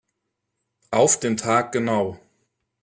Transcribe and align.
Auf 0.89 1.19
den 1.19 1.37
Tag 1.37 1.71
genau. 1.73 2.19